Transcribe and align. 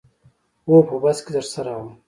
هو 0.67 0.75
په 0.87 0.95
بس 1.03 1.17
کې 1.23 1.31
درسره 1.37 1.71
وم. 1.77 1.89